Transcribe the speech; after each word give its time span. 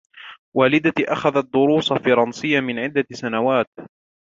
والدتي 0.55 1.05
اخذت 1.05 1.53
دروس 1.53 1.93
فرنسية 1.93 2.59
من 2.59 2.79
عدة 2.79 3.05
سنوات 3.11 3.67